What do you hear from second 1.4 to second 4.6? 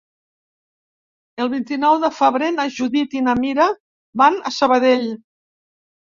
El vint-i-nou de febrer na Judit i na Mira van a